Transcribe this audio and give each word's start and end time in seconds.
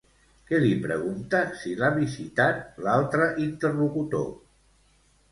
Qui 0.45 0.59
li 0.61 0.69
pregunta 0.85 1.41
si 1.59 1.73
l'ha 1.81 1.89
visitat, 1.97 2.63
l'altre 2.85 3.27
interlocutor? 3.43 4.25